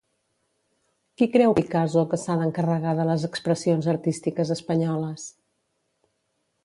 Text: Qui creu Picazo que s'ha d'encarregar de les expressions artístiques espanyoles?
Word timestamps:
Qui 1.21 1.27
creu 1.33 1.53
Picazo 1.59 2.03
que 2.13 2.19
s'ha 2.21 2.37
d'encarregar 2.39 2.95
de 3.01 3.07
les 3.11 3.25
expressions 3.29 3.91
artístiques 3.97 4.55
espanyoles? 4.59 5.29